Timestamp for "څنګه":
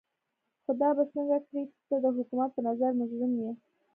1.13-1.37